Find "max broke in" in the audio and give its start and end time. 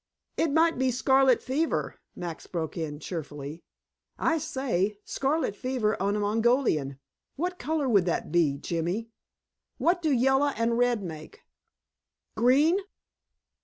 2.15-2.99